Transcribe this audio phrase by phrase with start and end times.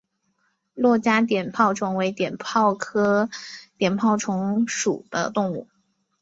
[0.75, 3.29] 珞珈碘泡虫为碘泡科
[3.77, 5.67] 碘泡虫属的动物。